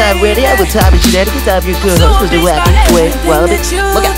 [0.00, 1.44] Time Radio with Tommy Shenanigans.
[1.44, 2.40] I'm your co-host, Mr.
[2.40, 3.60] Wacky Wade Wallaby.
[3.92, 4.16] Look out.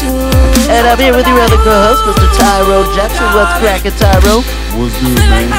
[0.70, 2.23] And I'm here with your other co-host, Mr.
[2.38, 3.27] Tyrone Jackson.
[3.34, 4.46] What's cracking, Tyrone?
[4.78, 5.50] What's good, man?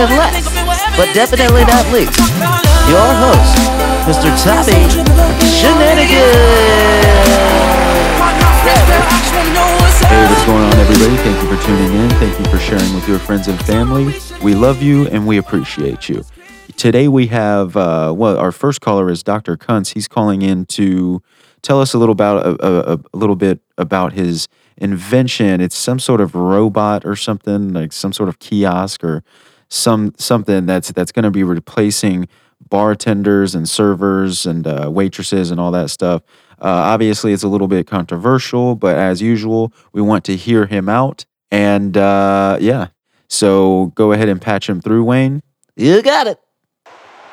[0.00, 0.48] And last,
[0.96, 2.16] but definitely not least,
[2.88, 3.52] your host,
[4.08, 4.32] Mr.
[4.40, 4.80] Tommy
[5.52, 6.24] Shenanigans.
[10.08, 11.16] Hey, what's going on, everybody?
[11.20, 12.08] Thank you for tuning in.
[12.16, 14.16] Thank you for sharing with your friends and family.
[14.42, 16.24] We love you and we appreciate you.
[16.80, 19.54] Today we have, uh, well, our first caller is Dr.
[19.58, 19.90] Kuntz.
[19.90, 21.22] He's calling in to
[21.60, 25.60] tell us a little about a, a, a little bit about his invention.
[25.60, 29.22] It's some sort of robot or something, like some sort of kiosk or
[29.68, 32.28] some something that's that's going to be replacing
[32.70, 36.22] bartenders and servers and uh, waitresses and all that stuff.
[36.62, 40.88] Uh, obviously, it's a little bit controversial, but as usual, we want to hear him
[40.88, 41.26] out.
[41.50, 42.86] And uh, yeah,
[43.28, 45.42] so go ahead and patch him through, Wayne.
[45.76, 46.40] You got it.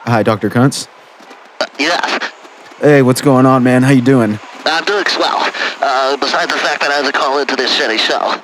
[0.08, 0.50] Hi, Dr.
[0.50, 0.88] Kuntz.
[1.78, 2.20] Yeah,
[2.80, 3.84] Hey, what's going on, man?
[3.84, 4.40] How you doing?
[4.66, 5.52] I'm doing swell.
[5.82, 8.40] Uh, besides the fact that I had to call into this shitty show.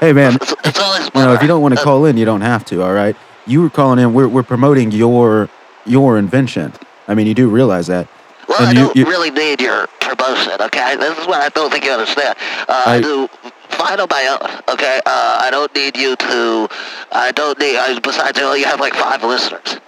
[0.00, 0.34] Hey, man.
[0.36, 2.42] It's, it's always You know, if you don't want to Uh, call in, you don't
[2.42, 2.82] have to.
[2.82, 3.16] All right.
[3.46, 4.12] You were calling in.
[4.14, 5.48] We're we're promoting your
[5.86, 6.72] your invention.
[7.08, 8.06] I mean, you do realize that.
[8.48, 10.96] Well, and I you- don't you- really need your promotion, okay?
[10.96, 12.36] This is what I don't think you understand.
[12.68, 13.28] Uh, I, I- do
[13.70, 15.00] fine on my own, okay?
[15.06, 16.68] Uh, I don't need you to.
[17.12, 17.76] I don't need.
[17.78, 19.78] I, besides, you, know, you have like five listeners.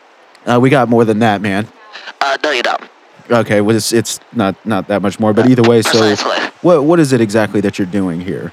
[0.47, 1.69] Uh, we got more than that, man.
[2.21, 2.83] Uh, no, you don't.
[3.31, 5.83] Okay, well, it's it's not not that much more, but either way.
[5.83, 6.39] So, Precisely.
[6.63, 8.53] what what is it exactly that you're doing here?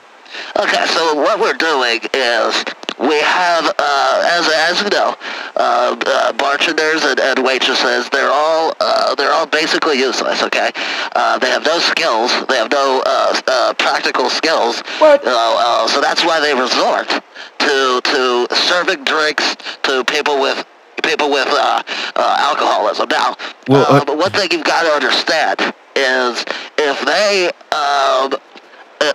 [0.58, 2.64] Okay, so what we're doing is
[2.99, 5.16] we have, uh, as as you know,
[5.55, 8.10] uh, uh, bartenders and, and waitresses.
[8.10, 10.44] They're all uh, they're all basically useless.
[10.44, 10.70] Okay,
[11.16, 12.32] uh, they have no skills.
[12.48, 14.82] They have no uh, uh, practical skills.
[14.99, 15.26] What?
[15.26, 20.66] Uh, uh, so that's why they resort to to serving drinks to people with
[21.02, 21.83] people with uh,
[22.15, 23.08] uh, alcoholism.
[23.10, 23.36] Now,
[23.67, 26.45] Well, uh, uh, but one thing you've got to understand is
[26.77, 28.32] if they um,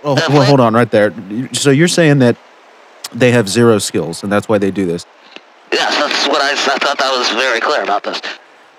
[0.03, 1.13] Well, if well, they- hold on, right there.
[1.53, 2.35] So you're saying that
[3.13, 5.05] they have zero skills, and that's why they do this.
[5.71, 8.21] Yes, that's what I, I thought that was very clear about this.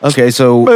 [0.03, 0.67] Okay, so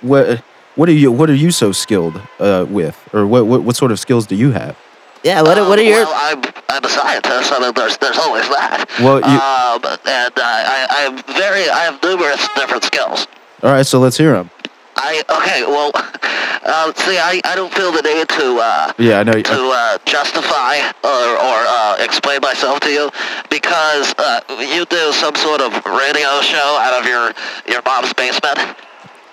[0.00, 0.42] what
[0.76, 3.90] what are you what are you so skilled uh, with, or what, what what sort
[3.92, 4.76] of skills do you have?
[5.22, 6.04] Yeah, what, are- what are Um, your...
[6.04, 7.52] Well, I'm, I'm a scientist.
[7.52, 8.86] I mean, there's, there's always that.
[9.00, 13.26] Well, you- um, and uh, I, I'm very, I have numerous different skills.
[13.62, 14.50] All right, so let's hear them.
[14.98, 15.62] I okay.
[15.66, 19.32] Well, uh, see, I, I don't feel the need to uh, Yeah, I know.
[19.42, 19.42] to
[19.74, 23.10] uh, justify or, or uh, explain myself to you
[23.50, 27.32] because uh, you do some sort of radio show out of your
[27.68, 28.58] your mom's basement.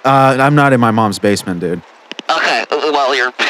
[0.04, 1.82] Uh, I'm not in my mom's basement, dude.
[2.30, 3.32] Okay, well you're.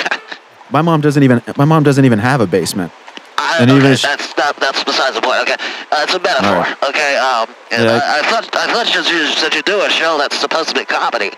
[0.74, 2.92] My mom doesn't even my mom doesn't even have a basement.
[3.38, 5.40] I, And okay, even that's not, that's besides the point.
[5.42, 6.66] Okay, uh, it's a metaphor.
[6.66, 6.90] Right.
[6.90, 8.02] Okay, um, Yeah.
[8.02, 10.76] I, I thought I thought that you that you do a show that's supposed to
[10.76, 11.30] be comedy.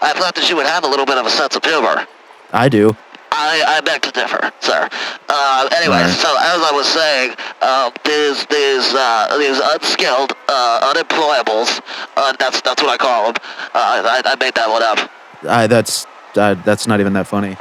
[0.00, 2.06] I thought that you would have a little bit of a sense of humor.
[2.52, 2.96] I do.
[3.32, 4.88] I, I beg to differ, sir.
[5.28, 6.14] Uh, anyway, Alright.
[6.14, 11.82] so as I was saying, uh, these these uh, these unskilled uh, unemployables.
[12.16, 13.42] Uh, that's that's what I call them.
[13.74, 15.10] Uh, I, I made that one up.
[15.48, 17.56] I that's that's not even that funny.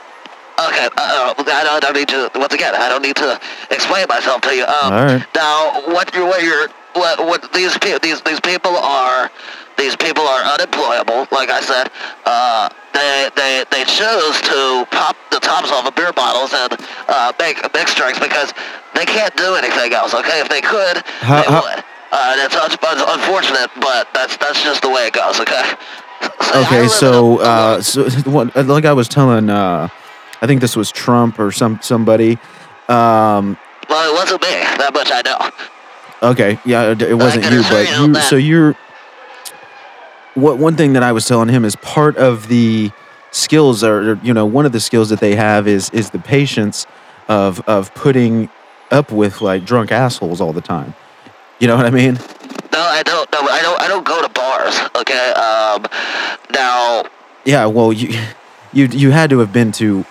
[0.59, 2.29] Okay, uh, uh, I, don't, I don't need to.
[2.35, 3.39] Once again, I don't need to
[3.71, 4.63] explain myself to you.
[4.65, 5.25] Um, All right.
[5.35, 9.31] Now, what you're, what you're, what, what these pe- these these people are,
[9.77, 11.25] these people are unemployable.
[11.31, 11.89] Like I said,
[12.25, 16.77] uh, they they they choose to pop the tops off of beer bottles and
[17.09, 18.53] uh, make mixed drinks because
[18.93, 20.13] they can't do anything else.
[20.13, 21.83] Okay, if they could, How- they how- would.
[22.15, 25.39] Uh, and it's, un- it's unfortunate, but that's that's just the way it goes.
[25.39, 25.63] Okay.
[26.41, 29.89] See, Okay, so a- uh, so what, like I was telling, uh,
[30.43, 32.33] I think this was Trump or some somebody.
[32.89, 33.57] Um,
[33.89, 34.49] well, it wasn't me.
[34.49, 36.29] That much I know.
[36.31, 38.75] okay, yeah, it it wasn't you, but you that- So you're.
[40.33, 42.91] What one thing that I was telling him is part of the
[43.31, 46.87] skills are you know one of the skills that they have is is the patience
[47.29, 48.49] of of putting
[48.91, 50.93] up with like drunk assholes all the time.
[51.59, 52.15] You know what I mean?
[52.73, 53.31] No, I don't.
[53.31, 53.81] No, I don't.
[53.81, 54.77] I don't go to bars.
[54.97, 55.31] Okay.
[55.33, 55.85] Um.
[56.51, 57.05] Now,
[57.45, 57.67] Yeah.
[57.67, 58.19] Well, you
[58.73, 60.03] you you had to have been to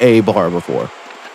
[0.00, 0.90] a bar before.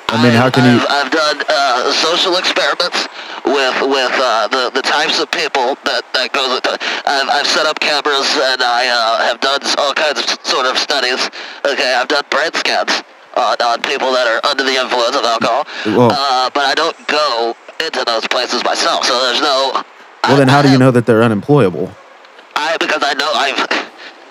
[0.09, 0.88] I mean, how can I've, you?
[0.89, 3.06] I've done uh, social experiments
[3.45, 6.50] with with uh, the the types of people that that goes.
[6.50, 6.65] With
[7.06, 10.77] I've I've set up cameras and I uh, have done all kinds of sort of
[10.79, 11.29] studies.
[11.63, 13.03] Okay, I've done brain scans
[13.38, 15.65] on, on people that are under the influence of alcohol.
[15.85, 19.83] Well- uh, but I don't go into those places myself, so there's no.
[20.27, 21.94] Well, then I- how do you know that they're unemployable?
[22.55, 23.88] I because I know I've.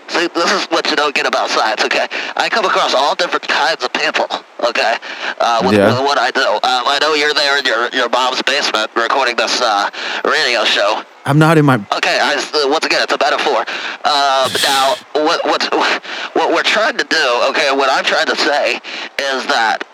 [0.09, 2.07] See, this is what you don't get about science, okay?
[2.37, 4.27] I come across all different kinds of people,
[4.65, 4.97] okay?
[5.39, 5.87] Uh, with, Yeah.
[5.93, 6.41] with what I do.
[6.41, 9.91] Um, I know you're there in your, your mom's basement recording this uh,
[10.25, 11.03] radio show.
[11.27, 11.75] I'm not in my.
[11.77, 13.59] Okay, I, uh, once again, it's a metaphor.
[14.09, 15.69] Um, now, what what's
[16.33, 18.77] what we're trying to do, okay, what I'm trying to say
[19.21, 19.85] is that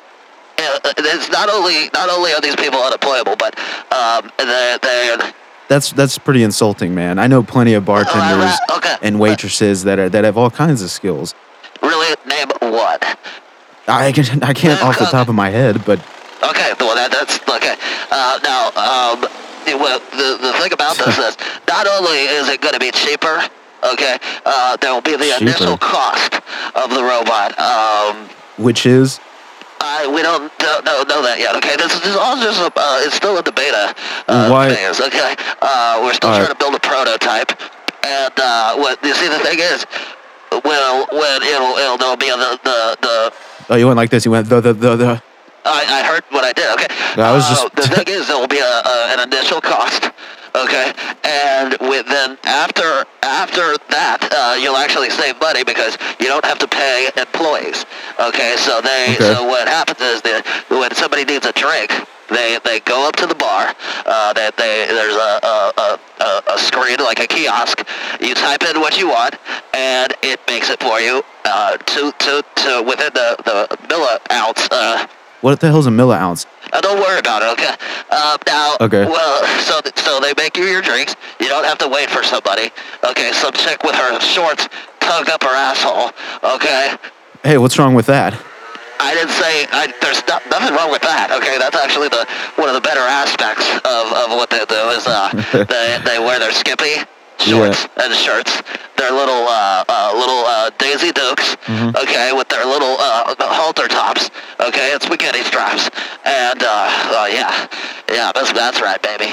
[0.58, 3.58] uh, it's not only not only are these people unemployable, but
[3.90, 5.34] um, they're, they're
[5.68, 7.18] That's that's pretty insulting, man.
[7.18, 8.96] I know plenty of bartenders uh, okay.
[9.02, 11.34] and waitresses that are that have all kinds of skills.
[11.82, 13.18] really name what.
[13.86, 16.00] I can I can't off the top of my head, but
[16.44, 17.74] Okay, well that, that's okay.
[18.10, 19.24] Uh, now, um,
[19.80, 23.42] well, the the thing about this is not only is it going to be cheaper,
[23.92, 25.42] okay, uh, there will be the Cheaper.
[25.42, 26.34] initial cost
[26.74, 27.58] of the robot.
[27.58, 28.28] Um,
[28.58, 29.20] which is
[29.84, 31.54] I, we don't don't know, know that yet.
[31.60, 33.94] Okay, this is all just a, uh, it's still in the beta
[34.28, 35.00] uh, Why- phase.
[35.00, 36.56] Okay, uh, we're still All trying right.
[36.56, 37.52] to build a prototype,
[38.04, 39.84] and uh, what you see the thing is,
[40.64, 43.16] well, when it'll it'll there'll be the the the
[43.70, 44.24] oh you went like this.
[44.24, 45.22] You went the the the, the
[45.66, 46.68] I, I heard what I did.
[46.76, 46.88] Okay.
[47.20, 50.10] I was Uh, just- the thing is, there will be a, a, an initial cost.
[50.56, 50.92] Okay,
[51.24, 56.58] and with then after after that, uh, you'll actually save money because you don't have
[56.60, 57.84] to pay employees.
[58.20, 59.34] Okay, so they Okay.
[59.34, 61.90] so what happens is that when somebody needs a drink,
[62.30, 63.74] they they go up to the bar.
[64.06, 67.82] Uh, that they there's a a, a a screen like a kiosk.
[68.20, 69.34] You type in what you want,
[69.74, 71.24] and it makes it for you.
[71.44, 74.68] Uh, to to to within the the milli ounce.
[74.70, 75.06] Uh,
[75.40, 76.46] what the hell's a milliounce?
[76.72, 77.74] Uh, don't worry about it, okay?
[78.10, 79.04] Uh, now, Okay.
[79.04, 81.14] well, so so they make you your drinks.
[81.40, 82.70] You don't have to wait for somebody.
[83.04, 84.68] Okay, some chick with her shorts
[85.00, 86.10] tug up her asshole.
[86.42, 86.96] Okay,
[87.42, 88.32] Hey, what's wrong with that?
[89.00, 91.28] I didn't say I, there's no, nothing wrong with that.
[91.30, 92.24] Okay, that's actually the
[92.56, 95.28] one of the better aspects of, of what they do is uh,
[95.68, 97.04] they they wear their skimpy
[97.38, 98.62] shorts and shirts,
[98.96, 101.96] their little uh, uh, little uh, Daisy Dukes, Mm-hmm.
[101.96, 105.88] okay, with their little uh, halter tops, okay, and spaghetti straps,
[106.26, 107.66] and uh, uh, yeah,
[108.12, 109.32] yeah, that's that's right, baby.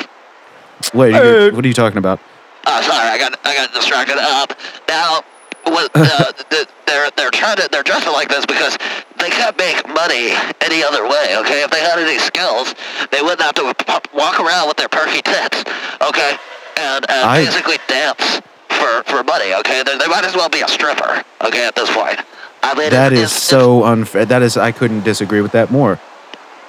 [0.93, 2.19] Wait, you what are you talking about?
[2.65, 4.17] Uh, sorry, I got I got distracted.
[4.17, 4.47] Um,
[4.87, 5.21] now,
[5.65, 6.31] what uh,
[6.87, 8.77] they're they're trying to they're dressing like this because
[9.19, 10.31] they can't make money
[10.61, 11.35] any other way.
[11.43, 12.73] Okay, if they had any skills,
[13.11, 13.73] they wouldn't have to
[14.15, 15.63] walk around with their perky tits.
[16.01, 16.37] Okay,
[16.77, 19.53] and, and I- basically dance for for money.
[19.55, 21.23] Okay, they, they might as well be a stripper.
[21.43, 22.19] Okay, at this point.
[22.63, 24.25] I mean, That it's- is it's- so unfair.
[24.25, 25.99] That is I couldn't disagree with that more.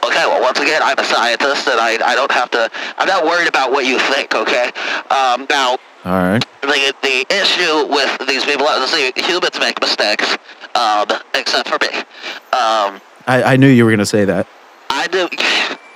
[0.05, 2.69] Okay, well, once again, I'm a scientist, and I, I don't have to.
[2.99, 4.35] I'm not worried about what you think.
[4.35, 4.71] Okay.
[5.11, 6.45] Um, now, All right.
[6.63, 10.37] the the issue with these people, see, humans make mistakes,
[10.75, 11.99] um, except for me.
[12.53, 14.49] Um, I, I knew you were gonna say that.
[14.91, 15.29] I do.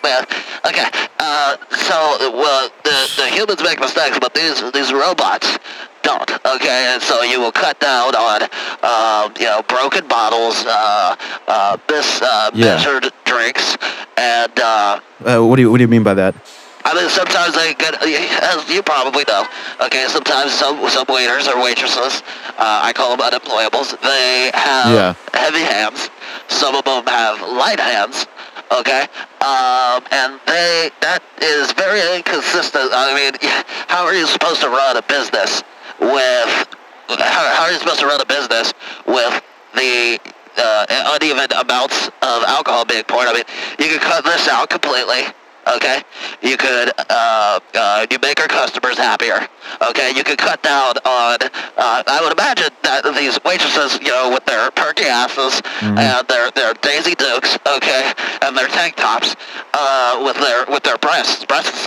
[0.07, 0.23] Well,
[0.71, 0.87] okay.
[1.19, 1.57] Uh,
[1.89, 5.59] so, well, the the humans make mistakes, but these these robots
[6.03, 6.31] don't.
[6.55, 8.43] Okay, and so you will cut down on,
[8.87, 11.17] um, you know, broken bottles, uh,
[11.49, 12.77] uh, mis uh, Yeah.
[12.77, 13.77] measured drinks,
[14.17, 14.55] and.
[14.61, 16.35] Uh, Uh, what do you What do you mean by that?
[16.89, 19.43] I mean, sometimes they get, as you probably know,
[19.87, 22.23] okay, sometimes some, some waiters or waitresses,
[22.63, 25.15] uh, I call them unemployables, they have Yeah.
[25.35, 26.11] heavy hands.
[26.47, 28.29] Some of them have light hands,
[28.73, 29.03] okay?
[29.41, 32.91] Um, and they, that is very inconsistent.
[32.93, 33.33] I mean,
[33.89, 35.63] how are you supposed to run a business
[36.01, 36.51] with,
[37.09, 38.73] how, how are you supposed to run a business
[39.07, 39.43] with
[39.75, 40.19] the
[40.59, 43.29] uh, uneven amounts of alcohol being poured?
[43.29, 43.45] I mean,
[43.79, 45.23] you could cut this out completely.
[45.67, 46.01] Okay,
[46.43, 49.49] you could uh, uh, you make our customers happier.
[49.91, 51.39] Okay, you could cut down on.
[51.43, 52.71] Uh, I would imagine
[53.27, 58.57] these waitresses, you know, with their perky asses and their their Daisy Dukes, okay, and
[58.57, 59.35] their tank tops,
[59.75, 61.87] uh, with their with their breasts breasts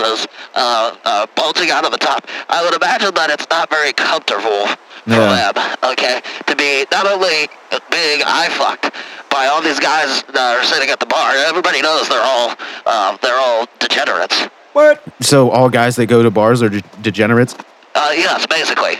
[0.55, 2.27] uh, uh, bulging out of the top.
[2.49, 4.75] I would imagine that it's not very comfortable for
[5.15, 5.51] Yeah.
[5.51, 5.77] them.
[5.91, 7.47] Okay, to be not only
[7.89, 8.91] being eye fucked
[9.29, 11.31] by all these guys that are sitting at the bar.
[11.35, 12.55] Everybody knows they're all
[12.85, 14.43] uh, they're all degenerates.
[14.73, 15.01] What?
[15.21, 17.55] So all guys that go to bars are de- degenerates.
[17.95, 18.99] Uh, yes, basically.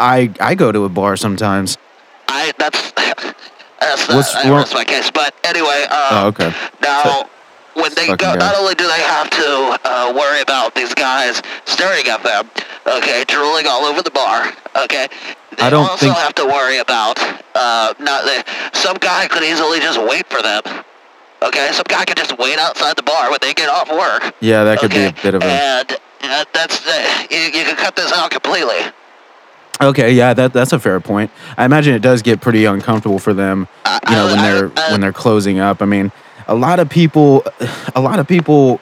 [0.00, 1.76] I I go to a bar sometimes.
[2.28, 2.92] I that's
[3.80, 5.10] that's What's uh, wrong- that's my case.
[5.10, 6.52] But anyway, uh, Oh, okay.
[6.82, 7.28] now
[7.74, 12.06] when they go, not only do they have to uh, worry about these guys staring
[12.08, 12.50] at them,
[12.86, 14.52] okay, drooling all over the bar,
[14.84, 15.08] okay.
[15.56, 17.18] They I don't also think- have to worry about
[17.54, 20.62] uh, not the, some guy could easily just wait for them.
[21.42, 24.34] Okay, some guy could just wait outside the bar when they get off work.
[24.40, 25.10] Yeah, that could okay?
[25.12, 25.46] be a bit of a.
[25.46, 25.92] And
[26.22, 28.80] uh, that's uh, you, you can cut this out completely.
[29.80, 31.30] Okay, yeah, that that's a fair point.
[31.56, 33.66] I imagine it does get pretty uncomfortable for them,
[34.08, 35.80] you know, when they're when they're closing up.
[35.80, 36.12] I mean,
[36.46, 37.44] a lot of people,
[37.94, 38.80] a lot of people.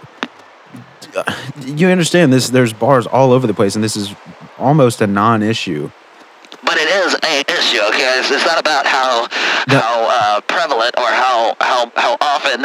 [1.61, 2.49] You understand this?
[2.49, 4.15] There's bars all over the place, and this is
[4.59, 5.91] almost a non-issue.
[6.65, 8.19] But it is an issue, okay?
[8.21, 9.27] It's, it's not about how
[9.69, 9.79] No.
[9.81, 12.63] how uh, prevalent or how, how how often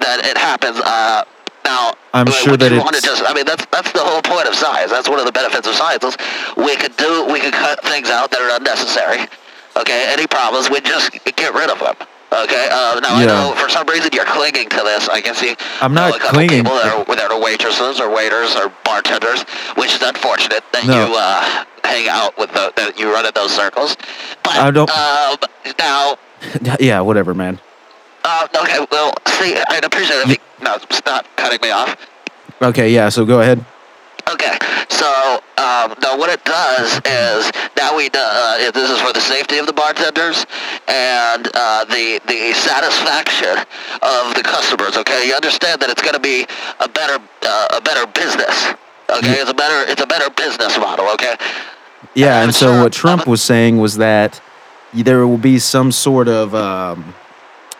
[0.00, 0.78] that it happens.
[0.78, 1.24] Uh,
[1.64, 3.22] now, I'm would sure you that to it's- just.
[3.24, 4.90] I mean, that's that's the whole point of science.
[4.90, 6.04] That's one of the benefits of science.
[6.04, 6.16] Is
[6.56, 9.26] we could do we could cut things out that are unnecessary.
[9.76, 11.94] Okay, any problems, we just get rid of them.
[12.32, 12.68] Okay.
[12.72, 15.08] Uh, now I know for some reason you're clinging to this.
[15.08, 15.54] I can see.
[15.80, 16.64] I'm know not a couple clinging.
[16.64, 19.42] People that are, that are waitresses or waiters or bartenders,
[19.76, 21.06] which is unfortunate that No.
[21.06, 23.96] you uh, hang out with the, that you run in those circles.
[24.42, 25.36] But I don't- Um,
[25.78, 26.16] now,
[26.80, 27.60] Yeah, whatever, man.
[28.26, 28.84] Uh, okay.
[28.90, 30.24] Well, see, I'd appreciate it.
[30.26, 31.96] If you, no, stop cutting me off.
[32.60, 33.08] Okay, yeah.
[33.08, 33.64] So go ahead.
[34.28, 35.06] Okay, so
[35.56, 39.66] um, now what it does is now we uh, this is for the safety of
[39.66, 40.44] the bartenders
[40.88, 43.56] and uh, the the satisfaction
[44.02, 44.96] of the customers.
[44.96, 46.44] Okay, you understand that it's going to be
[46.80, 48.74] a better uh, a better business.
[49.08, 51.06] Okay, it's a better it's a better business model.
[51.10, 51.36] Okay,
[52.14, 54.40] Yeah, I'm and so sure- what Trump I'm- was saying was that
[54.92, 57.14] there will be some sort of um,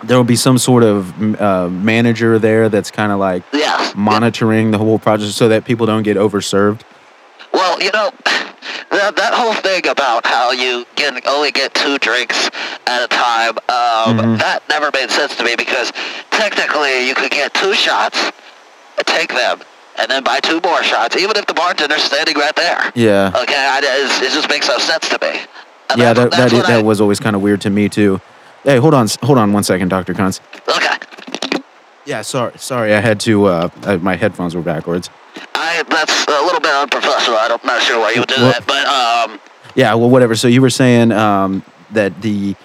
[0.04, 3.92] there will be some sort of uh, manager there that's kind of like yeah.
[3.96, 6.82] monitoring the whole project so that people don't get overserved.
[7.52, 8.10] Well, you know,
[8.90, 12.50] that, that whole thing about how you can only get two drinks
[12.86, 14.38] at a time, um, Mhm.
[14.38, 15.92] that never made sense to me because
[16.30, 18.30] technically you could get two shots,
[19.06, 19.60] take them,
[19.98, 22.92] and then buy two more shots, even if the bartender's standing right there.
[22.94, 25.40] Yeah, Okay, I, it just makes no sense to me.
[25.90, 28.20] And yeah, that that, that I- was always kind of weird to me too.
[28.66, 30.40] Hey, hold on, hold on one second, Doctor Kuntz.
[30.68, 30.96] Okay,
[32.04, 33.44] Yeah, sorry, sorry, I had to.
[33.44, 35.08] Uh, uh, my headphones were backwards.
[35.54, 37.38] I, that's a little bit unprofessional.
[37.38, 39.40] I'm not sure why you would do Well- that, but um,
[39.76, 40.34] Yeah, well, whatever.
[40.34, 42.56] So you were saying um, that the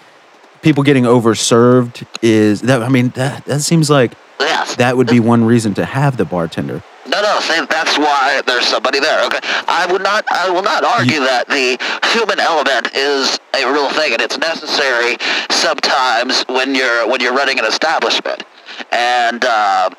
[0.63, 2.81] people getting overserved is that.
[2.81, 4.75] I mean, that that seems like yes.
[4.77, 6.81] that would be one reason to have the bartender.
[7.21, 7.39] No.
[7.41, 9.23] See, that's why there's somebody there.
[9.25, 10.25] Okay, I would not.
[10.31, 11.77] I will not argue that the
[12.13, 15.17] human element is a real thing, and it's necessary
[15.49, 18.43] sometimes when you're when you're running an establishment.
[18.91, 19.89] And uh,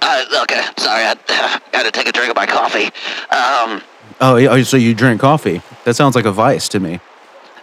[0.00, 2.86] I, okay, sorry, I had to take a drink of my coffee.
[3.30, 3.82] Um,
[4.20, 5.62] Oh, oh, so you drink coffee?
[5.84, 6.98] That sounds like a vice to me.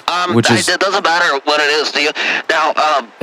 [0.08, 2.12] Um, Which I- is- it doesn't matter what it is to you.
[2.50, 3.12] Now, um,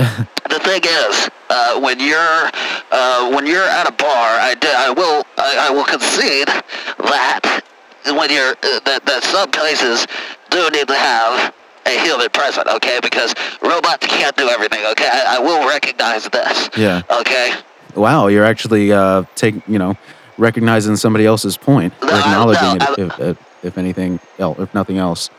[0.50, 2.50] the thing is, uh, when you're
[2.90, 4.08] uh, when you're at a bar,
[4.40, 7.62] I, do, I will I, I will concede that
[8.06, 10.06] when you're uh, that that some places
[10.50, 11.54] do need to have
[11.86, 12.98] a human present, okay?
[13.02, 15.08] Because robots can't do everything, okay?
[15.12, 16.70] I, I will recognize this.
[16.76, 17.02] Yeah.
[17.10, 17.52] Okay.
[17.96, 19.96] Wow, you're actually uh, take you know
[20.38, 24.98] recognizing somebody else's point, No, acknowledging no, it, if, if, if anything else, if nothing
[24.98, 25.30] else.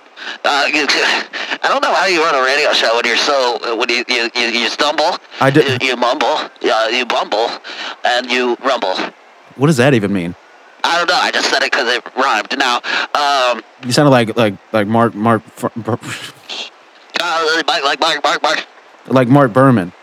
[0.46, 3.89] Uh, you, I don't know how you run a radio show when you're so when
[3.89, 7.50] you you, you, you stumble, I you, you mumble, uh, you bumble,
[8.03, 8.96] and you rumble.
[9.56, 10.36] What does that even mean?
[10.84, 11.15] I don't know.
[11.15, 12.58] I just said it because it rhymed.
[12.58, 12.82] Now,
[13.15, 15.70] um, You sounded like like like Mark Mark uh,
[17.68, 18.65] Mike, like Mark, Mark, Mark.
[19.08, 19.94] like Mark Berman.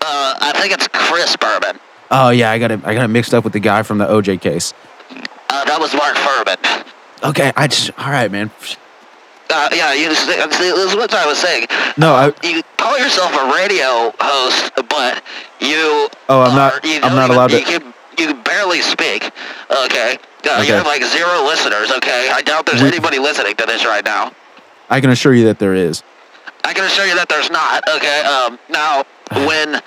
[0.00, 1.78] Uh, I think it's Chris Berman.
[2.10, 2.80] Oh yeah, I got it.
[2.84, 4.72] I got it mixed up with the guy from the OJ case.
[5.50, 6.86] Uh, that was Mark Fuhrman.
[7.24, 8.50] Okay, I just all right, man.
[9.52, 11.66] Uh, yeah, you this is what I was saying.
[11.98, 15.22] No, I You call yourself a radio host, but
[15.60, 16.08] you.
[16.28, 18.80] Oh, I'm not- are- You I'm don't not allowed to- You can, you can barely
[18.80, 19.30] speak.
[19.70, 20.18] Okay.
[20.44, 20.66] Uh, Okay.
[20.68, 21.92] You have like zero listeners.
[21.92, 22.30] Okay.
[22.32, 24.32] I doubt there's We- anybody listening to this right now.
[24.90, 26.02] I can assure you that there is.
[26.64, 27.84] I can assure you that there's not.
[27.96, 28.20] Okay.
[28.22, 28.58] Um.
[28.70, 29.04] Now,
[29.46, 29.80] when uh,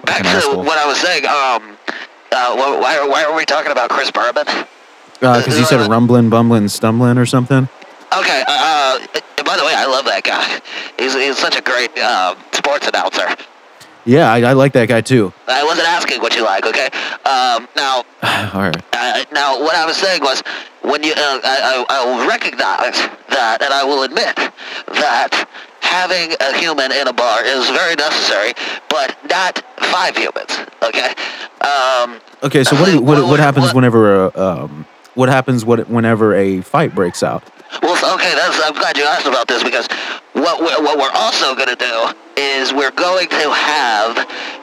[0.00, 0.62] back to asshole.
[0.64, 1.26] what I was saying.
[1.26, 1.76] Um.
[2.32, 2.52] Uh.
[2.56, 3.04] wh- Why?
[3.06, 4.46] Why are we talking about Chris Berman?
[5.20, 7.68] Because you said Uh, rumbling, bumbling, stumbling, or something.
[8.12, 8.44] Okay.
[8.46, 8.98] Uh.
[9.00, 10.60] uh, By the way, I love that guy.
[10.98, 13.26] He's he's such a great uh, sports announcer.
[14.04, 15.32] Yeah, I, I like that guy too.
[15.48, 16.64] I wasn't asking what you like.
[16.66, 16.86] Okay.
[17.24, 17.68] Um.
[17.76, 18.04] Now.
[18.54, 18.76] all right.
[18.92, 20.42] Uh, now, what I was saying was,
[20.82, 22.96] when you, uh, I, I, I will recognize
[23.30, 25.48] that, and I will admit that
[25.80, 28.52] having a human in a bar is very necessary,
[28.88, 30.56] but not five humans.
[30.82, 31.12] Okay.
[31.60, 35.88] Um, Okay, so what you, what what happens what- whenever a, um what happens what
[35.88, 37.42] whenever a fight breaks out?
[37.82, 39.86] Well, okay, that's, I'm glad you asked about this because
[40.32, 44.18] what we're, what we're also going to do is we're going to have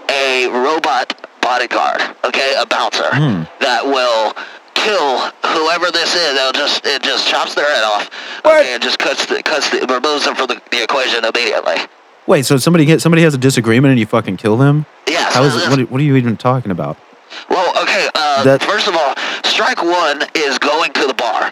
[0.10, 3.44] a robot bodyguard, okay, a bouncer Hmm.
[3.60, 4.34] that will
[4.74, 6.34] kill whoever this is.
[6.36, 8.10] They'll just it just chops their head off,
[8.44, 8.62] What?
[8.62, 11.76] okay, and just cuts the, cuts the, removes them from the, the equation immediately.
[12.28, 14.86] Wait, so somebody get somebody has a disagreement and you fucking kill them?
[15.10, 15.30] Yeah.
[15.32, 16.98] How is it, what, are- what are you even talking about?
[17.50, 18.10] Well, okay.
[18.16, 21.52] Uh, That- first of all, strike one is going to the bar.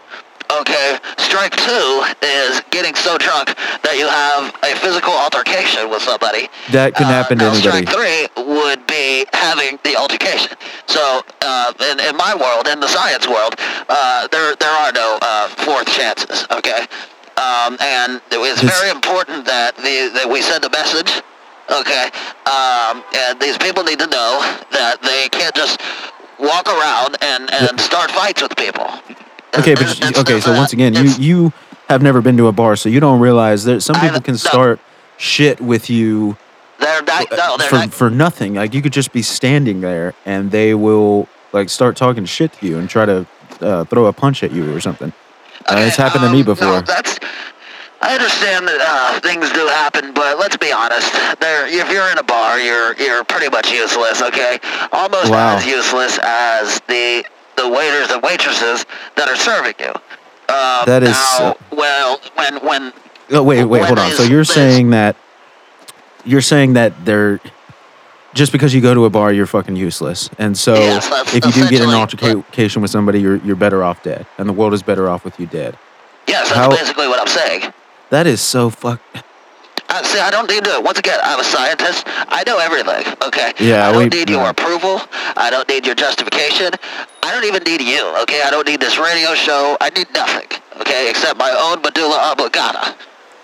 [0.60, 1.00] Okay.
[1.18, 6.50] Strike two is getting so drunk that you have a physical altercation with somebody.
[6.72, 7.86] That can happen to anybody.
[7.86, 10.58] Strike three would be having the altercation.
[10.88, 13.56] So, uh, in, in my world, in the science world,
[13.88, 16.46] uh, there there are no uh, fourth chances.
[16.52, 16.86] Okay.
[17.38, 21.22] Um, and it's This- very important that the that we send a message
[21.72, 22.10] Okay.
[22.46, 24.40] Um, and these people need to know
[24.72, 25.80] that they can't just
[26.38, 28.90] walk around and, and start fights with people.
[29.58, 31.54] Okay, but you- okay, so once again, you you
[31.90, 34.80] have never been to a bar, so you don't realize that some people can start
[35.18, 36.38] shit with you
[36.80, 37.30] They're not.
[37.32, 37.94] No, they're for not.
[37.94, 38.56] for nothing.
[38.56, 42.66] Like you could just be standing there, and they will like start talking shit to
[42.66, 43.26] you and try to
[43.60, 45.12] uh, throw a punch at you or something.
[45.68, 46.68] Uh, it's happened to me um, before.
[46.68, 47.20] No, that's.
[48.04, 51.12] I understand that uh, things do happen, but let's be honest.
[51.40, 54.22] There, if you're in a bar, you're you're pretty much useless.
[54.24, 54.58] Okay,
[54.92, 55.58] almost Wow.
[55.58, 57.24] as useless as the
[57.58, 59.90] the waiters and waitresses that are serving you.
[60.54, 62.94] Um, That is, now, uh, well, when when
[63.32, 64.12] Oh wait, wait, hold on.
[64.12, 65.16] So you're saying that
[66.26, 67.40] you're saying that they're
[68.34, 71.52] just because you go to a bar, you're fucking useless, and so Yes, if you
[71.52, 74.84] do get an altercation with somebody, you're you're better off dead, and the world is
[74.84, 75.78] better off with you dead.
[76.28, 77.74] yes, that's How- basically what I'm saying.
[78.10, 79.00] That is so fuck.
[79.92, 80.80] Uh, see, I don't need to.
[80.84, 82.04] Once again, I'm a scientist.
[82.08, 83.04] I know everything.
[83.28, 83.52] Okay.
[83.60, 84.50] Yeah, I don't we- need your yeah.
[84.52, 85.02] approval.
[85.36, 86.72] I don't need your justification.
[87.24, 88.02] I don't even need you.
[88.24, 88.42] Okay.
[88.42, 89.76] I don't need this radio show.
[89.82, 90.48] I need nothing.
[90.80, 92.96] Okay, except my own medulla oblongata.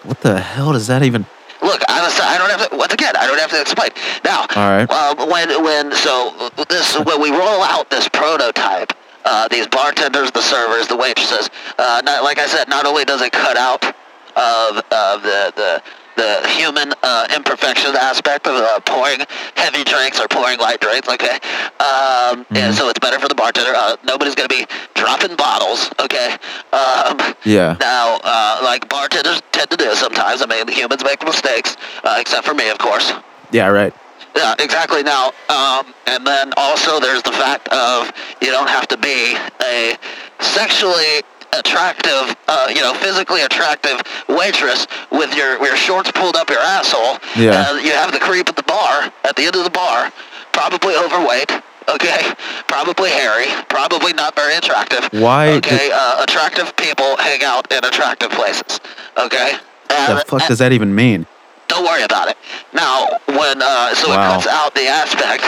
[0.04, 1.26] What the hell does that even?
[1.62, 2.78] Look, I'm a, I don't have to.
[2.78, 3.90] Once again, I don't have to explain.
[4.24, 4.90] Now, All right.
[4.90, 8.94] um, when when so this when we roll out this prototype,
[9.26, 13.22] uh, these bartenders, the servers, the waitresses, uh, not, like I said, not only does
[13.22, 15.84] it cut out of of the the
[16.18, 19.20] the human uh, imperfection aspect of uh, pouring
[19.56, 21.38] heavy drinks or pouring light drinks, okay?
[21.80, 23.74] Um, And so it's better for the bartender.
[23.76, 26.36] Uh, nobody's going to be dropping bottles, okay?
[26.74, 27.78] Um, Yeah.
[27.80, 30.42] now, uh, like bartenders tend to do sometimes.
[30.42, 33.14] I mean, humans make mistakes, uh, except for me, of course.
[33.52, 33.94] Yeah, right.
[34.36, 35.02] Yeah, exactly.
[35.04, 39.96] Now, um, and then also there's the fact of you don't have to be a
[40.40, 46.60] sexually attractive, uh, you know, physically attractive waitress with your your shorts pulled up your
[46.60, 47.18] asshole.
[47.36, 47.66] Yeah.
[47.70, 50.12] Uh, you have the creep at the bar, at the end of the bar,
[50.54, 51.52] probably overweight.
[51.90, 52.34] Okay,
[52.68, 55.08] probably hairy, probably not very attractive.
[55.14, 58.80] Why Okay, uh, attractive people hang out in attractive places.
[59.18, 59.54] Okay.
[59.54, 61.26] What the And- fuck does that even mean?
[61.68, 62.38] Don't worry about it.
[62.74, 64.14] Now, when uh, so Wow.
[64.14, 65.44] it cuts out the aspect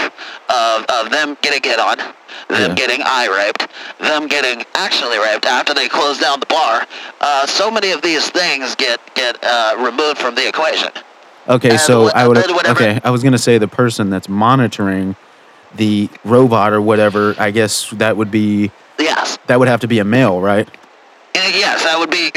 [0.50, 2.76] of, of them getting hit on, them Yeah.
[2.76, 3.68] getting eye raped,
[4.00, 6.86] them getting actually raped after they close down the bar.
[7.22, 10.90] Uh, so many of these things get get uh, removed from the equation.
[11.48, 12.38] Okay, And so I would.
[12.68, 15.16] Okay, I was gonna say the person that's monitoring
[15.76, 17.36] the robot or whatever.
[17.40, 20.68] I guess that would be Yes, that would have to be a male, right?
[20.68, 22.28] Uh, yes, that would be.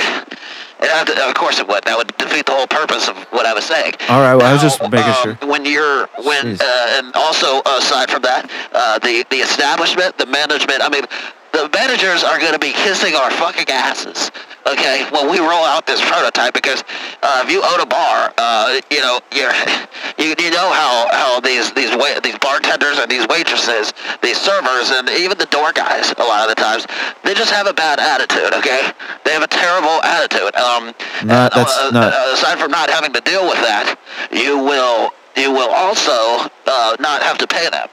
[0.84, 1.84] It have to, of course, it would.
[1.84, 3.94] That would defeat the whole purpose of what I was saying.
[4.08, 5.34] All right, well, I was just making um, sure.
[5.48, 10.82] When you're when uh, and also aside from that, uh, the the establishment, the management.
[10.82, 11.04] I mean,
[11.52, 14.30] the managers are going to be kissing our fucking asses.
[14.64, 16.84] Okay, when we roll out this prototype, because
[17.22, 19.50] uh, if you own a bar, uh, you know you're
[20.18, 24.90] you, you know how how these these wa- these bartenders and these waitresses, these servers,
[24.90, 26.86] and even the door guys, a lot of the times,
[27.24, 28.54] they just have a bad attitude.
[28.54, 28.90] Okay,
[29.24, 30.54] they have a terrible attitude.
[30.54, 30.94] Um,
[31.26, 33.96] Not- and, that's uh, not- uh, aside from not having to deal with that,
[34.30, 37.88] you will you will also uh, not have to pay them.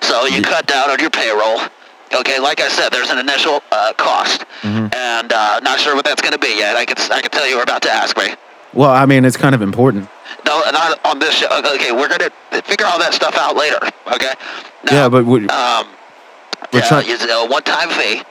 [0.00, 1.60] So you Ye- cut down on your payroll.
[2.14, 4.94] Okay, like I said, there's an initial uh, cost, Mm-hmm.
[4.94, 6.76] and uh, not sure what that's going to be yet.
[6.76, 8.34] I can I can tell you were about to ask me.
[8.72, 10.08] Well, I mean, it's kind of important.
[10.46, 11.46] No, not on this show.
[11.74, 13.78] Okay, we're going to figure all that stuff out later.
[14.12, 14.32] Okay.
[14.84, 15.86] Now, yeah, but we, um,
[16.72, 17.04] we're yeah, trying.
[17.08, 18.22] it's a one-time fee.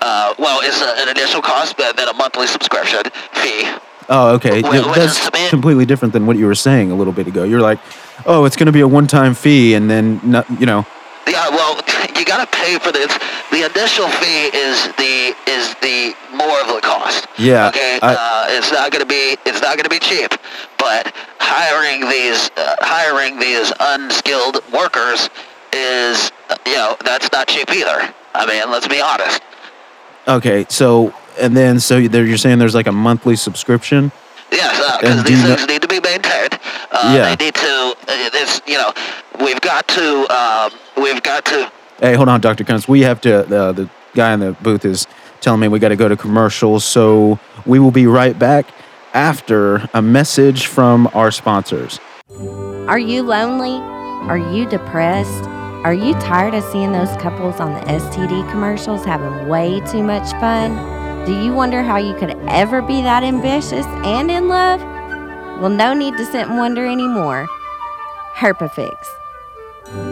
[0.00, 3.00] Uh, well, it's a, an initial cost, but then a monthly subscription
[3.32, 3.64] fee.
[4.08, 4.62] Oh, okay.
[4.62, 5.50] Wait, wait, That's minute.
[5.50, 7.44] completely different than what you were saying a little bit ago.
[7.44, 7.78] You're like,
[8.26, 10.84] oh, it's going to be a one-time fee, and then not, you know,
[11.26, 11.76] Yeah, well,
[12.18, 13.16] you got to pay for this.
[13.50, 17.26] The initial fee is the is the more of the cost.
[17.38, 17.98] Yeah, Okay.
[18.02, 20.30] I- uh, it's not gonna be it's not gonna be cheap,
[20.78, 25.28] but hiring these uh, hiring these unskilled workers
[25.72, 28.12] is uh, you know that's not cheap either.
[28.34, 29.42] I mean, let's be honest.
[30.26, 30.64] okay.
[30.70, 34.12] So, and then so you're saying there's like a monthly subscription.
[34.50, 36.58] Yes, because And these you know- things need to be maintained.
[36.90, 37.34] Uh, Yeah.
[37.34, 37.94] They need to.
[38.08, 38.92] Uh, this you know,
[39.40, 42.64] we've got to um, we've got to Hey, hold on, Dr.
[42.64, 42.88] Kuntz.
[42.88, 45.06] We have to, uh, the guy in the booth is
[45.40, 46.84] telling me we got to go to commercials.
[46.84, 48.66] So we will be right back
[49.14, 52.00] after a message from our sponsors.
[52.88, 53.76] Are you lonely?
[54.28, 55.44] Are you depressed?
[55.84, 60.28] Are you tired of seeing those couples on the STD commercials having way too much
[60.40, 60.72] fun?
[61.26, 64.80] Do you wonder how you could ever be that ambitious and in love?
[65.60, 67.46] Well, no need to sit and wonder anymore.
[68.34, 68.96] Herpafix.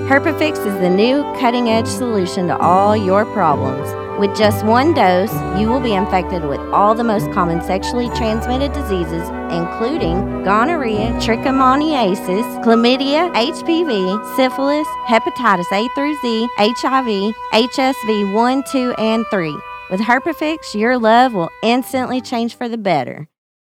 [0.06, 3.90] Herpafix is the new cutting edge solution to all your problems.
[4.20, 8.72] With just one dose, you will be infected with all the most common sexually transmitted
[8.72, 18.94] diseases, including gonorrhea, trichomoniasis, chlamydia, HPV, syphilis, hepatitis A through Z, HIV, HSV 1, 2,
[18.98, 19.56] and 3.
[19.90, 23.26] With Herpafix, your love will instantly change for the better.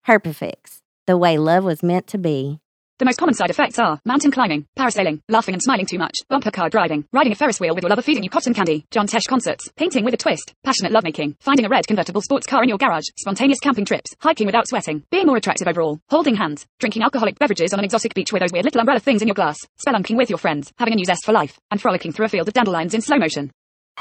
[0.08, 2.58] Herpafix, the way love was meant to be.
[2.98, 6.50] The most common side effects are mountain climbing, parasailing, laughing and smiling too much, bumper
[6.50, 9.28] car driving, riding a Ferris wheel with your lover feeding you cotton candy, John Tesh
[9.28, 12.78] concerts, painting with a twist, passionate lovemaking, finding a red convertible sports car in your
[12.78, 17.38] garage, spontaneous camping trips, hiking without sweating, being more attractive overall, holding hands, drinking alcoholic
[17.38, 20.16] beverages on an exotic beach with those weird little umbrella things in your glass, spelunking
[20.16, 22.54] with your friends, having a new zest for life, and frolicking through a field of
[22.54, 23.52] dandelions in slow motion.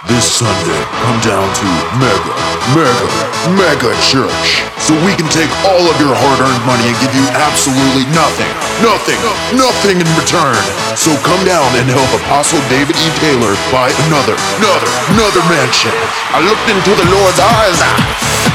[0.05, 2.33] This Sunday, come down to Mega,
[2.77, 3.09] Mega,
[3.57, 4.61] Mega Church.
[4.77, 8.53] So we can take all of your hard earned money and give you absolutely nothing,
[8.85, 9.17] nothing,
[9.57, 10.53] nothing in return.
[10.93, 13.09] So come down and help Apostle David E.
[13.17, 14.85] Taylor buy another, another,
[15.17, 15.89] another mansion.
[16.29, 17.81] I looked into the Lord's eyes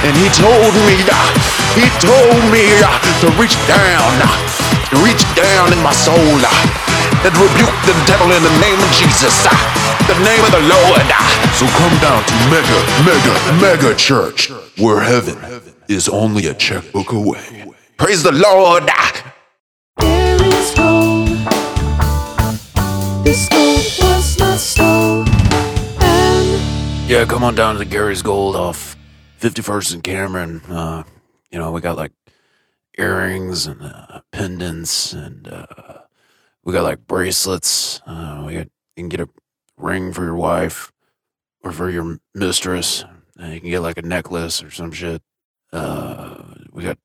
[0.07, 0.95] and he told me,
[1.75, 2.71] he told me
[3.19, 4.15] to reach down,
[4.95, 6.39] to reach down in my soul
[7.27, 9.35] and rebuke the devil in the name of Jesus,
[10.07, 11.07] the name of the Lord.
[11.59, 15.39] So come down to Mega, Mega, Mega Church, where heaven
[15.89, 17.67] is only a checkbook away.
[17.97, 18.89] Praise the Lord.
[19.99, 21.29] There is gold.
[23.25, 25.27] This gold was not stolen.
[27.09, 28.97] Yeah, come on down to Gary's Gold off
[29.41, 30.61] 51st and Cameron.
[30.69, 31.03] Uh,
[31.51, 32.13] you know, we got like
[32.99, 35.67] earrings and uh, pendants, and uh,
[36.65, 38.01] we got like bracelets.
[38.07, 39.29] Uh, we got you can get a
[39.77, 40.93] ring for your wife
[41.63, 43.05] or for your mistress.
[43.41, 45.23] Uh, you can get like a necklace or some shit.
[45.73, 46.99] Uh, we got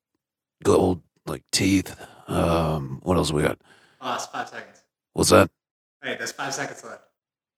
[0.62, 1.94] gold like teeth.
[2.28, 3.58] Um, what else we got?
[4.00, 4.82] Oh, it's five seconds.
[5.12, 5.50] What's that?
[6.02, 7.02] Hey, there's five seconds left.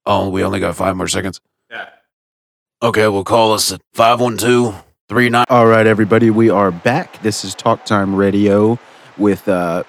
[0.05, 1.41] Oh, we only got five more seconds.
[1.69, 1.89] Yeah.
[2.81, 5.45] Okay, well, call us at 512 39.
[5.49, 7.21] All right, everybody, we are back.
[7.21, 8.79] This is Talk Time Radio
[9.17, 9.83] with uh,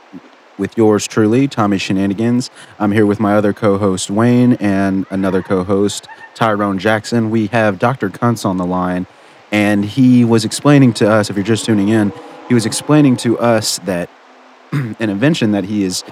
[0.63, 2.49] with yours truly, Tommy Shenanigans.
[2.79, 7.33] I'm here with my other co-host Wayne and another co-host Tyrone Jackson.
[7.33, 8.09] We have Dr.
[8.09, 9.09] Kuntz on the line,
[9.51, 11.31] and he was explaining to us.
[11.31, 12.13] If you're just tuning in,
[12.47, 14.09] he was explaining to us that
[14.73, 16.05] an invention that he is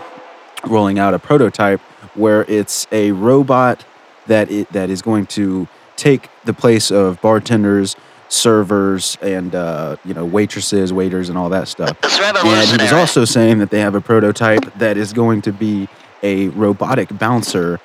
[0.66, 1.80] rolling out a prototype
[2.16, 3.84] where it's a robot
[4.26, 7.94] that it, that is going to take the place of bartenders,
[8.30, 11.96] servers, and uh, you know waitresses, waiters, and all that stuff.
[12.02, 15.88] And he was also saying that they have a prototype that is going to be
[16.22, 17.78] a robotic bouncer.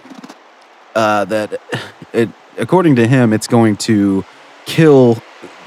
[0.95, 1.59] Uh, that
[2.13, 4.23] it, according to him, it's going to
[4.65, 5.17] kill.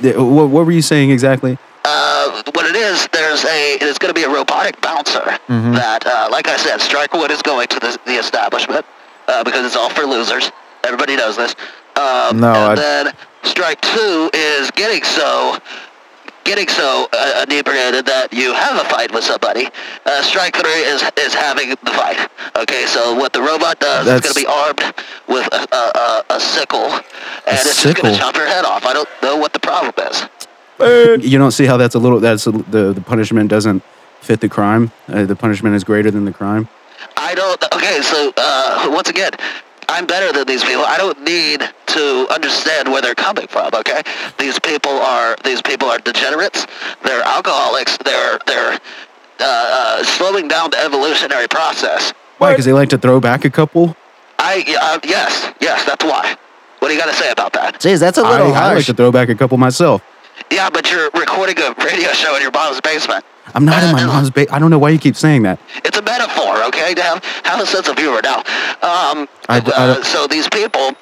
[0.00, 1.58] The, what, what were you saying exactly?
[1.84, 5.74] uh, what it is, there's a, it's going to be a robotic bouncer Mhm.
[5.74, 8.84] that, uh, like I said, Strikewood is going to the, the establishment
[9.26, 10.52] uh, because it's all for losers.
[10.84, 11.54] Everybody knows this.
[11.96, 15.58] Um, No, and I- then Strike Two is getting so,
[16.44, 19.68] getting so uh, inebriated that you have a fight with somebody.
[20.06, 22.28] Uh, strike Three is is having the fight.
[22.56, 24.94] Okay, so what the robot does is going to be armed
[25.28, 26.90] with a, a, a, a sickle,
[27.46, 28.84] and it's just going to chop your head off.
[28.84, 30.26] I don't know what the problem is.
[31.24, 32.20] You don't see how that's a little.
[32.20, 33.82] That's a, the the punishment doesn't
[34.20, 34.92] fit the crime.
[35.08, 36.68] Uh, the punishment is greater than the crime.
[37.16, 37.62] I don't.
[37.74, 39.32] Okay, so uh, once again,
[39.88, 40.84] I'm better than these people.
[40.84, 43.70] I don't need to understand where they're coming from.
[43.74, 44.02] Okay,
[44.38, 46.66] these people are these people are degenerates.
[47.04, 47.96] They're alcoholics.
[47.98, 48.78] They're they're uh,
[49.40, 52.12] uh, slowing down the evolutionary process.
[52.36, 52.52] Why?
[52.52, 53.96] Because they like to throw back a couple.
[54.38, 56.36] I uh, yes yes that's why.
[56.78, 57.80] What do you got to say about that?
[57.80, 60.02] Jeez, that's a little I like to throw back a couple myself.
[60.50, 63.24] Yeah, but you're recording a radio show in your mom's basement.
[63.54, 65.58] I'm not in my Uh, mom's ba- I don't know why you keep saying that.
[65.84, 66.94] It's a metaphor, okay?
[66.94, 68.20] To have, have a sense of humor.
[68.22, 68.38] Now,
[68.82, 70.92] um, I d- I uh, so these people,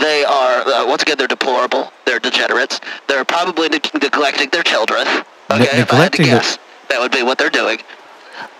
[0.00, 1.92] they are uh, once again they're deplorable.
[2.04, 2.80] They're degenerates.
[3.08, 5.06] They're probably neg- neglecting their children.
[5.50, 7.78] Okay, if I had to guess, that would be what they're doing.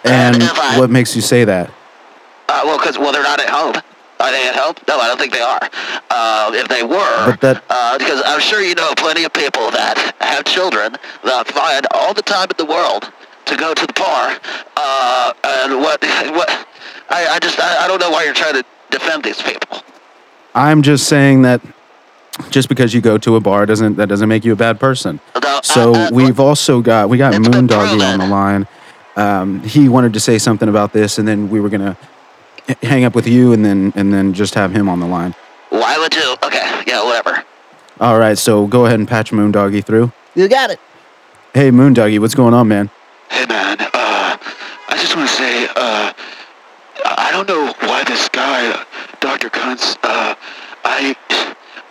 [0.04, 1.70] And if I- what makes you say that?
[2.48, 3.74] Uh, well, because well, they're not at home.
[4.20, 4.74] Are they at home?
[4.86, 5.60] No, I don't think they are.
[6.10, 10.14] Uh, if they were, that- uh, because I'm sure you know plenty of people that
[10.20, 13.10] have children that find all the time in the world
[13.46, 14.38] to go to the bar.
[14.76, 16.66] Uh, and what, what?
[17.10, 19.78] I, I just, I, I don't know why you're trying to defend these people.
[20.54, 21.60] I'm just saying that
[22.50, 25.20] just because you go to a bar doesn't that doesn't make you a bad person.
[25.40, 28.66] No, So uh, uh, we've also got we got It's Moondoggy on the line.
[29.16, 31.96] Um, he wanted to say something about this, and then we were gonna
[32.82, 35.34] hang up with you, and then and then just have him on the line.
[35.70, 36.36] Why would you?
[36.42, 37.44] Okay, yeah, whatever.
[38.00, 40.12] All right, so go ahead and patch Moondoggy through.
[40.34, 40.80] You got it.
[41.52, 42.90] Hey, Moondoggy, what's going on, man?
[42.90, 43.02] Hey man, uh, I
[45.14, 46.12] just want to say, uh,
[47.04, 48.84] I don't know why this guy, uh,
[49.20, 49.48] Dr.
[49.50, 50.34] Kuntz, uh,
[50.84, 51.14] I,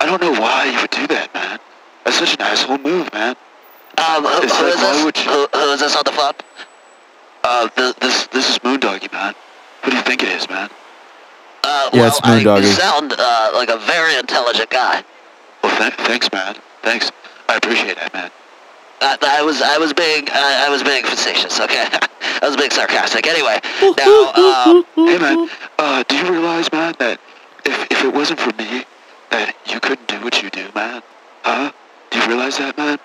[0.01, 1.59] I don't know why you would do that, man.
[2.03, 3.35] That's such an asshole move, man.
[3.97, 5.03] Um, who, It's who like, is why this?
[5.05, 6.33] would you- Who, who is this on the phone?
[7.43, 9.33] Uh, th- this, this is Moondoggy, man.
[9.83, 10.69] Who do you think it is, man?
[11.63, 15.03] Uh, Yeah, well, it's I, you sound uh, like a very intelligent guy.
[15.63, 16.55] Well, th- thanks, man.
[16.81, 17.11] Thanks.
[17.47, 18.31] I appreciate that, man.
[19.03, 21.59] I, I was I was being I, I was being facetious.
[21.59, 21.85] Okay,
[22.41, 23.27] I was being sarcastic.
[23.27, 23.59] Anyway,
[23.97, 27.19] now um, Hey man, uh, do you realize, man, that
[27.65, 28.85] if, if it wasn't for me,
[29.31, 31.03] that you couldn't do what you do, man?
[31.43, 31.71] Huh?
[32.11, 32.97] Do you realize that, man?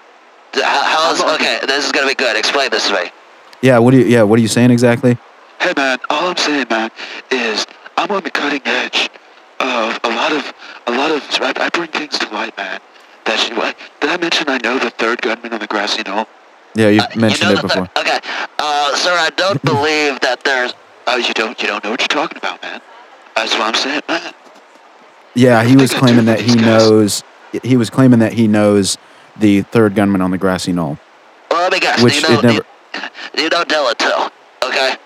[0.54, 1.58] how, how's okay?
[1.66, 2.37] This is gonna be good.
[2.37, 3.11] Explain this to me.
[3.61, 5.18] Yeah, what do you yeah, what are you saying exactly?
[5.61, 6.90] Hey man, all I'm saying, man,
[7.30, 9.11] is I'm on the cutting edge
[9.61, 10.54] of a lot of
[10.87, 11.22] a lot of.
[11.40, 12.80] I, I bring things to light, man.
[13.29, 16.27] That you, I, did I mention I know the third gunman on the grassy knoll?
[16.75, 17.88] Yeah, you've Uh, mentioned you know it before.
[17.95, 18.19] there- okay,
[18.59, 20.73] uh, sir, I don't believe that there's.
[21.07, 22.81] Oh, you don't you don't know what you're talking about, man.
[23.37, 24.33] That's what I'm saying, man.
[25.35, 26.64] Yeah, he was think I do claiming that he guys.
[26.64, 27.23] knows
[27.62, 28.97] he was claiming that he knows
[29.38, 30.99] the third gunman on the grassy knoll.
[31.51, 32.03] Well, let me guess.
[32.03, 32.55] Which you know, it never-
[33.35, 34.67] you, you know Dylan too.
[34.67, 34.97] Okay.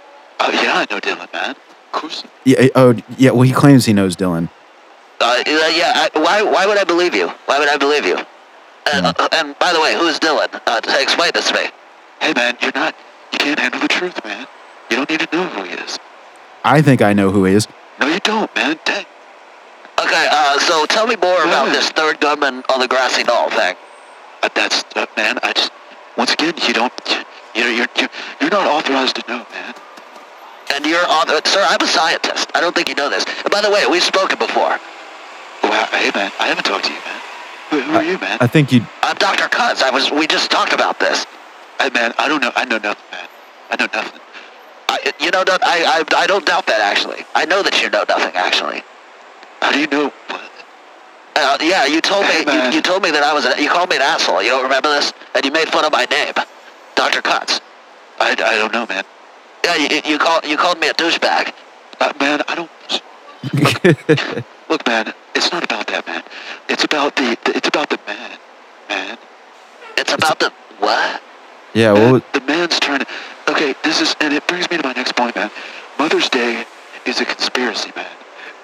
[0.40, 1.50] Oh yeah, I know Dylan, man.
[1.50, 2.24] Of course.
[2.44, 4.48] Yeah, oh yeah, well he claims he knows Dylan.
[5.22, 5.92] Uh, yeah.
[6.14, 6.42] I, why?
[6.42, 7.28] Why would I believe you?
[7.46, 8.16] Why would I believe you?
[8.92, 9.12] And, Hmm.
[9.22, 10.48] uh, and by the way, who is Dylan?
[10.66, 11.66] Uh, to explain this to me.
[12.20, 12.94] Hey man, you're not.
[13.32, 14.46] You can't handle the truth, man.
[14.90, 15.98] You don't need to know who he is.
[16.64, 17.66] I think I know who he is.
[18.00, 18.78] No, you don't, man.
[18.84, 19.06] Dang.
[20.00, 20.26] Okay.
[20.30, 23.76] Uh, so tell me more about this third gunman on the grassy knoll thing.
[24.42, 25.38] Uh, that's uh, man.
[25.42, 25.70] I just
[26.16, 26.92] once again, you don't.
[27.54, 28.08] You're you're you're,
[28.40, 29.74] you're not authorized to know, man.
[30.74, 31.64] And you're on, sir.
[31.68, 32.50] I'm a scientist.
[32.54, 33.24] I don't think you know this.
[33.44, 34.78] And by the way, we've spoken before.
[35.62, 37.20] Wow, hey man, I haven't talked to you, man.
[37.70, 38.38] Who, who are you, man?
[38.40, 39.48] I think you I'm Dr.
[39.48, 39.82] Cutts.
[39.82, 40.10] I was.
[40.10, 41.26] We just talked about this.
[41.80, 42.52] Hey man, I don't know.
[42.54, 43.28] I know nothing, man.
[43.70, 44.20] I know nothing.
[44.88, 47.24] I, you know, I, I, I don't doubt that actually.
[47.34, 48.82] I know that you know nothing actually.
[49.60, 50.12] How do you know?
[51.34, 52.52] Uh, yeah, you told Hey, me.
[52.52, 53.46] You, you told me that I was.
[53.46, 54.42] A, you called me an asshole.
[54.42, 55.12] You don't remember this?
[55.34, 56.34] And you made fun of my name,
[56.94, 57.22] Dr.
[57.22, 57.60] Cutts.
[58.20, 59.04] I, I don't know, man.
[59.64, 61.54] Yeah, you, you called you called me a douchebag.
[62.00, 62.70] Uh, man, I don't.
[63.54, 64.44] Look,
[64.86, 66.22] man, it's not about that, man.
[66.68, 67.36] It's about the.
[67.44, 68.38] the it's about the man,
[68.88, 69.18] man.
[69.96, 71.20] It's about the what?
[71.74, 73.06] Yeah, Man, well the man's trying to.
[73.48, 75.50] Okay, this is, and it brings me to my next point, man.
[75.98, 76.64] Mother's Day
[77.06, 78.06] is a conspiracy, man.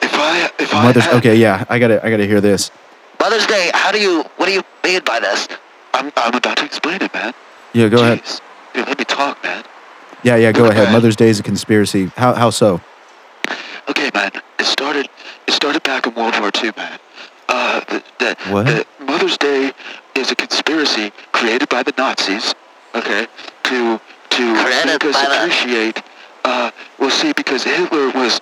[0.02, 2.70] If I, if I, Mother's had- okay, yeah, I gotta I gotta hear this.
[3.20, 3.70] Mother's Day.
[3.74, 4.22] How do you?
[4.36, 5.48] What do you mean by this?
[5.94, 7.32] I'm, I'm about to explain it, man.
[7.72, 8.22] Yeah, go ahead.
[8.22, 8.40] Jeez.
[8.74, 9.64] Dude, let me talk, man.
[10.22, 10.84] Yeah, yeah, go Look, ahead.
[10.84, 10.92] man.
[10.92, 12.06] Mother's Day is a conspiracy.
[12.16, 12.80] How how so?
[13.90, 14.30] Okay, man.
[14.58, 15.08] It started.
[15.46, 16.98] It started back in World War II, man.
[17.48, 18.66] Uh, the, the, What?
[18.66, 19.72] the Mother's Day
[20.14, 22.54] is a conspiracy created by the Nazis.
[22.94, 23.26] Okay,
[23.64, 26.02] to to Created make us by the- appreciate.
[26.44, 28.40] Uh, well, see, because Hitler was.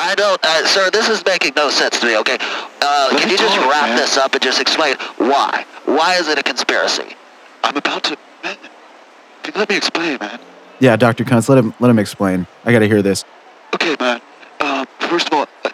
[0.00, 0.90] I don't, uh, sir.
[0.90, 2.16] This is making no sense to me.
[2.18, 2.38] Okay,
[2.82, 3.96] uh, can me you just talk, wrap man.
[3.96, 5.64] this up and just explain why?
[5.86, 7.16] Why is it a conspiracy?
[7.64, 8.16] I'm about to.
[8.44, 8.56] Man,
[9.56, 10.38] let me explain, man.
[10.78, 11.24] Yeah, Dr.
[11.24, 12.46] Kuntz, let him let him explain.
[12.64, 13.24] I gotta hear this.
[13.74, 14.20] Okay, man.
[15.08, 15.70] First of all, uh,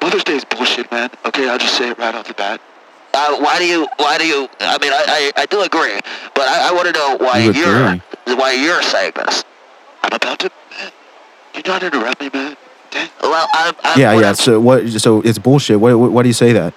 [0.00, 1.10] Mother's Day is bullshit, man.
[1.26, 2.60] Okay, I'll just say it right off the bat.
[3.12, 3.86] Uh, why do you?
[3.96, 4.48] Why do you?
[4.60, 5.04] I mean, I,
[5.36, 5.98] I, I do agree,
[6.34, 8.34] but I, I want to know why You are agree?
[8.36, 9.44] why you're saying this.
[10.02, 10.50] I'm about to.
[10.78, 10.92] Man,
[11.54, 12.56] you not interrupt me, man.
[12.90, 13.08] Dang.
[13.22, 14.26] Well, I'm, I'm Yeah, yeah.
[14.26, 15.80] I'm- So what so it's bullshit.
[15.80, 16.72] Why why, why do you say that?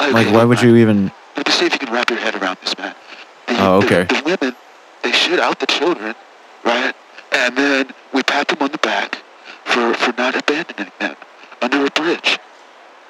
[0.00, 2.34] Okay, Like why would you even Let me see if you can wrap your head
[2.40, 2.94] around this, man.
[3.46, 4.04] The, Oh, okay.
[4.04, 4.56] The, the women,
[5.02, 6.14] they shoot out the children,
[6.64, 6.94] right?
[7.32, 9.16] And then we pat them on the back
[9.64, 11.16] for, for not abandoning them
[11.62, 12.38] under a bridge.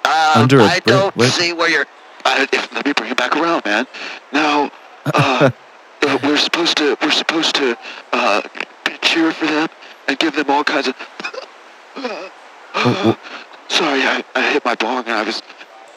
[0.05, 1.87] Um, Under a I bri- don't see where you're.
[2.25, 3.87] I, if, let me bring it back around, man.
[4.33, 4.71] Now,
[5.07, 5.51] uh,
[6.03, 7.77] uh, we're supposed to we're supposed to
[8.13, 8.43] uh,
[9.03, 9.69] cheer for them
[10.07, 10.95] and give them all kinds of.
[13.69, 15.43] Sorry, I, I hit my bong and I was.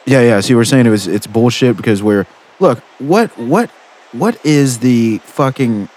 [0.06, 0.40] Yeah, yeah.
[0.40, 2.26] So you were saying it was it's bullshit because we're
[2.58, 3.70] look what what
[4.12, 5.88] what is the fucking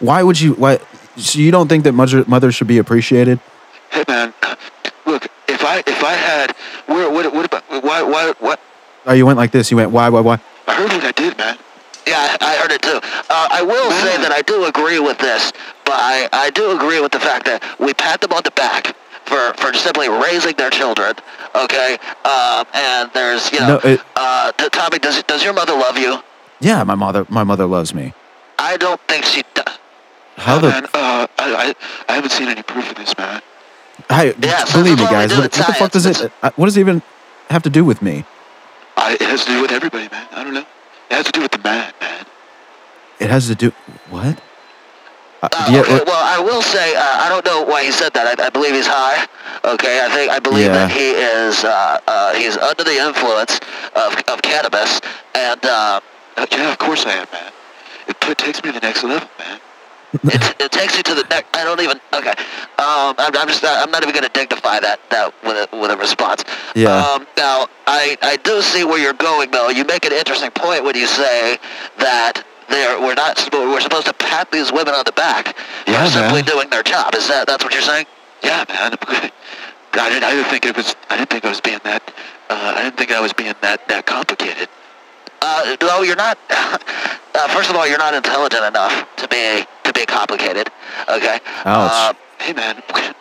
[0.00, 0.78] why would you why
[1.16, 3.40] so you don't think that mother mothers should be appreciated?
[3.90, 4.32] Hey, man.
[5.48, 6.52] Look, if I if I had
[6.86, 8.60] where what what about why why what
[9.06, 9.70] Oh, you went like this.
[9.70, 10.40] You went why why why?
[10.66, 11.56] I heard what I did, man.
[12.06, 13.00] Yeah, I I heard it too.
[13.30, 15.52] Uh, I will say that I do agree with this,
[15.84, 18.94] but I, I do agree with the fact that we pat them on the back
[19.26, 21.14] for, for simply raising their children.
[21.54, 25.96] Okay, um, and there's you know, No, it- uh, Tommy, does does your mother love
[25.98, 26.18] you?
[26.60, 28.12] Yeah, my mother my mother loves me.
[28.58, 29.78] I don't think she does.
[30.36, 31.74] How Oh, the man, uh, I, I
[32.08, 33.40] I haven't seen any proof of this, man.
[34.10, 35.30] I, Yeah, believe me, that's what we guys.
[35.32, 36.32] What, what the fuck does it?
[36.42, 37.02] uh, What does it even
[37.50, 38.24] have to do with me?
[38.96, 40.26] I, it has to do with everybody, man.
[40.32, 40.64] I don't know.
[41.10, 42.26] It has to do with the man, man.
[43.20, 43.72] It has to do
[44.10, 44.40] what?
[45.42, 48.12] Uh, Uh, you- okay, well, I will say uh, I don't know why he said
[48.14, 48.26] that.
[48.40, 49.26] I, I believe he's high.
[49.64, 50.86] Okay, I think I believe Yeah.
[50.86, 53.60] that he is uh, uh, he's under the influence
[53.94, 55.00] of, of cannabis,
[55.34, 57.52] and yeah, of course I am, man.
[58.08, 59.60] It, put, takes me to the next level, man.
[60.12, 61.56] It, it takes you to the next.
[61.56, 62.00] I don't even.
[62.14, 62.30] Okay,
[62.78, 63.62] um, I'm, I'm just.
[63.62, 66.44] Not, I'm not even going to dignify that that with a with a response.
[66.74, 66.96] Yeah.
[66.96, 69.68] Um, now, I I do see where you're going though.
[69.68, 71.58] You make an interesting point when you say
[71.98, 76.04] that they're we're not supposed we're supposed to pat these women on the back Yeah,
[76.04, 76.44] for simply man.
[76.44, 77.14] doing their job.
[77.14, 78.06] Is that that's what you're saying?
[78.42, 78.96] Yeah, man.
[79.94, 80.94] I didn't, I didn't think it was.
[81.10, 82.02] I didn't think I was being that.
[82.50, 84.68] Uh, I didn't think I was being that that complicated.
[85.42, 86.38] Uh, no, you're not.
[87.34, 89.64] Uh, first of all, you're not intelligent enough to be
[90.00, 90.70] be complicated.
[91.08, 91.38] Okay.
[91.64, 91.90] Ouch.
[91.92, 92.80] Uh, Hey, man.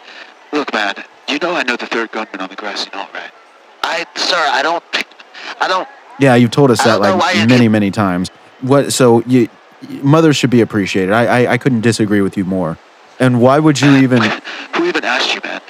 [0.53, 0.93] Look, man.
[1.27, 3.31] You know I know the third gunman on the grassy knoll, right?
[3.83, 4.83] I, sir, I don't,
[5.59, 5.87] I don't.
[6.19, 8.29] Yeah, you've told us that don't know why like many, many times.
[8.61, 8.93] What?
[8.93, 9.49] So you,
[10.01, 11.13] mothers should be appreciated.
[11.13, 12.77] I, I, I couldn't disagree with you more.
[13.19, 14.21] And why would you even?
[14.75, 15.61] Who even asked you, man?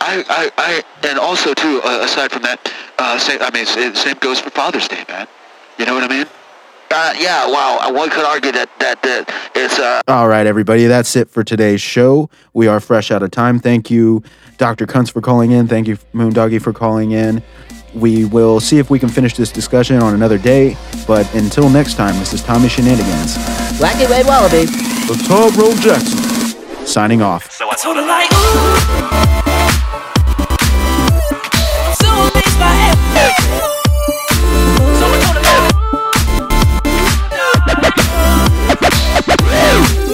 [0.00, 1.80] I, I, I, and also too.
[1.84, 5.26] Uh, aside from that, uh, same, I mean, same goes for Father's Day, man.
[5.78, 6.26] You know what I mean?
[6.90, 7.46] Uh, yeah.
[7.46, 10.00] Well, one could argue that that, that it's uh.
[10.08, 12.30] All right, everybody, that's it for today's show.
[12.54, 13.58] We are fresh out of time.
[13.58, 14.22] Thank you,
[14.58, 14.86] Dr.
[14.86, 15.66] Kuntz, for calling in.
[15.68, 17.42] Thank you, Moondoggy, for calling in.
[17.94, 20.76] We will see if we can finish this discussion on another day.
[21.06, 23.36] But until next time, this is Tommy Shenanigans,
[23.78, 24.66] Wacky Red Wallaby.
[24.66, 27.60] the Tyrone Jackson, signing off.
[27.60, 29.65] I told her like, ooh,
[39.76, 40.05] Woo!